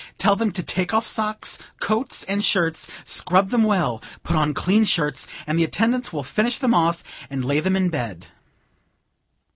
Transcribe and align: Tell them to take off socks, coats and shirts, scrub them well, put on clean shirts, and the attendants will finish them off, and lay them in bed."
Tell 0.17 0.35
them 0.35 0.51
to 0.53 0.63
take 0.63 0.95
off 0.95 1.05
socks, 1.05 1.59
coats 1.79 2.23
and 2.23 2.43
shirts, 2.43 2.87
scrub 3.05 3.51
them 3.51 3.63
well, 3.63 4.01
put 4.23 4.35
on 4.35 4.55
clean 4.55 4.83
shirts, 4.83 5.27
and 5.45 5.59
the 5.59 5.63
attendants 5.63 6.11
will 6.11 6.23
finish 6.23 6.57
them 6.57 6.73
off, 6.73 7.03
and 7.29 7.45
lay 7.45 7.59
them 7.59 7.75
in 7.75 7.89
bed." 7.89 8.25